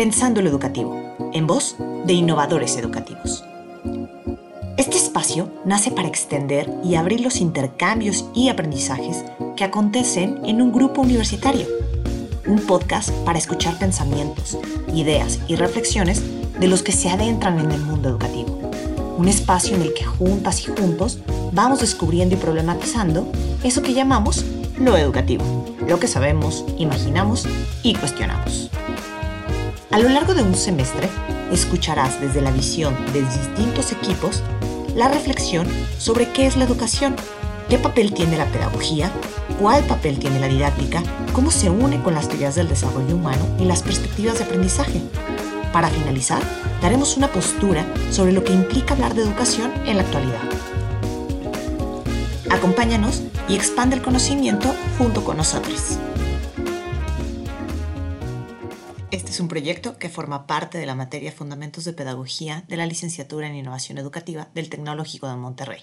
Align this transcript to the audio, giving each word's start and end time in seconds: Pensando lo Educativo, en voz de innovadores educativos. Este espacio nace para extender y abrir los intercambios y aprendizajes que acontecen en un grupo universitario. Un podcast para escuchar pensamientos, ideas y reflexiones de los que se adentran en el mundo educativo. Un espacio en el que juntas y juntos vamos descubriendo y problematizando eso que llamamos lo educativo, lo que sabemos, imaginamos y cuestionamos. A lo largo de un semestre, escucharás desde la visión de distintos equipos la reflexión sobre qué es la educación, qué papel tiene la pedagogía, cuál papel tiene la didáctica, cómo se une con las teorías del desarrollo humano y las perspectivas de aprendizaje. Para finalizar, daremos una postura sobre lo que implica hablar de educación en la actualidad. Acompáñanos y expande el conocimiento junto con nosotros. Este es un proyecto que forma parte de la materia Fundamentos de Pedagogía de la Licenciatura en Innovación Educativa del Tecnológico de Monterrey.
Pensando 0.00 0.40
lo 0.40 0.48
Educativo, 0.48 0.98
en 1.34 1.46
voz 1.46 1.76
de 2.06 2.14
innovadores 2.14 2.78
educativos. 2.78 3.44
Este 4.78 4.96
espacio 4.96 5.52
nace 5.66 5.90
para 5.90 6.08
extender 6.08 6.72
y 6.82 6.94
abrir 6.94 7.20
los 7.20 7.42
intercambios 7.42 8.24
y 8.34 8.48
aprendizajes 8.48 9.26
que 9.58 9.64
acontecen 9.64 10.40
en 10.46 10.62
un 10.62 10.72
grupo 10.72 11.02
universitario. 11.02 11.66
Un 12.46 12.60
podcast 12.60 13.10
para 13.26 13.38
escuchar 13.38 13.78
pensamientos, 13.78 14.56
ideas 14.94 15.38
y 15.48 15.56
reflexiones 15.56 16.22
de 16.58 16.66
los 16.66 16.82
que 16.82 16.92
se 16.92 17.10
adentran 17.10 17.58
en 17.58 17.70
el 17.70 17.82
mundo 17.82 18.08
educativo. 18.08 18.58
Un 19.18 19.28
espacio 19.28 19.76
en 19.76 19.82
el 19.82 19.92
que 19.92 20.06
juntas 20.06 20.62
y 20.62 20.68
juntos 20.68 21.18
vamos 21.52 21.80
descubriendo 21.80 22.36
y 22.36 22.38
problematizando 22.38 23.30
eso 23.62 23.82
que 23.82 23.92
llamamos 23.92 24.46
lo 24.78 24.96
educativo, 24.96 25.44
lo 25.86 26.00
que 26.00 26.08
sabemos, 26.08 26.64
imaginamos 26.78 27.46
y 27.82 27.94
cuestionamos. 27.96 28.70
A 29.90 29.98
lo 29.98 30.08
largo 30.08 30.34
de 30.34 30.44
un 30.44 30.54
semestre, 30.54 31.08
escucharás 31.50 32.20
desde 32.20 32.40
la 32.40 32.52
visión 32.52 32.94
de 33.12 33.22
distintos 33.22 33.90
equipos 33.90 34.40
la 34.94 35.08
reflexión 35.08 35.66
sobre 35.98 36.30
qué 36.30 36.46
es 36.46 36.56
la 36.56 36.62
educación, 36.62 37.16
qué 37.68 37.76
papel 37.76 38.14
tiene 38.14 38.38
la 38.38 38.44
pedagogía, 38.46 39.10
cuál 39.58 39.82
papel 39.82 40.20
tiene 40.20 40.38
la 40.38 40.46
didáctica, 40.46 41.02
cómo 41.32 41.50
se 41.50 41.70
une 41.70 42.00
con 42.02 42.14
las 42.14 42.28
teorías 42.28 42.54
del 42.54 42.68
desarrollo 42.68 43.16
humano 43.16 43.44
y 43.58 43.64
las 43.64 43.82
perspectivas 43.82 44.38
de 44.38 44.44
aprendizaje. 44.44 45.00
Para 45.72 45.88
finalizar, 45.88 46.40
daremos 46.80 47.16
una 47.16 47.26
postura 47.26 47.84
sobre 48.12 48.30
lo 48.30 48.44
que 48.44 48.52
implica 48.52 48.94
hablar 48.94 49.14
de 49.14 49.22
educación 49.22 49.72
en 49.86 49.96
la 49.96 50.04
actualidad. 50.04 50.38
Acompáñanos 52.48 53.22
y 53.48 53.56
expande 53.56 53.96
el 53.96 54.02
conocimiento 54.02 54.72
junto 54.98 55.24
con 55.24 55.36
nosotros. 55.36 55.98
Este 59.12 59.32
es 59.32 59.40
un 59.40 59.48
proyecto 59.48 59.98
que 59.98 60.08
forma 60.08 60.46
parte 60.46 60.78
de 60.78 60.86
la 60.86 60.94
materia 60.94 61.32
Fundamentos 61.32 61.84
de 61.84 61.92
Pedagogía 61.92 62.62
de 62.68 62.76
la 62.76 62.86
Licenciatura 62.86 63.48
en 63.48 63.56
Innovación 63.56 63.98
Educativa 63.98 64.48
del 64.54 64.70
Tecnológico 64.70 65.28
de 65.28 65.34
Monterrey. 65.34 65.80